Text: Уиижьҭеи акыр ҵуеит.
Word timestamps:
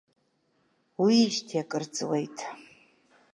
Уиижьҭеи 1.01 1.59
акыр 1.61 1.83
ҵуеит. 1.93 2.37